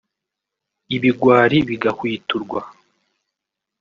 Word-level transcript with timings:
ibigwari 0.95 1.57
bigahwiturwa 1.69 2.61